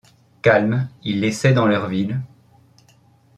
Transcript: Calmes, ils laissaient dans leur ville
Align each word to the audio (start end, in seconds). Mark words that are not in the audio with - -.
Calmes, 0.41 0.89
ils 1.03 1.19
laissaient 1.21 1.53
dans 1.53 1.67
leur 1.67 1.87
ville 1.87 2.21